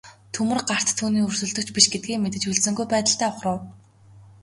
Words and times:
Төмөр 0.37 0.61
гарт 0.71 0.89
түүний 1.01 1.25
өрсөлдөгч 1.27 1.69
биш 1.75 1.85
гэдгээ 1.93 2.17
мэдэж 2.23 2.43
хүлцэнгүй 2.45 2.85
байдалтай 2.89 3.29
ухрав. 3.31 3.59